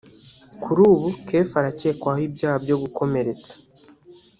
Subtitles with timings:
[0.61, 3.51] Kuri ubu Kefa arakekwaho ibyaha byo gukomeretsa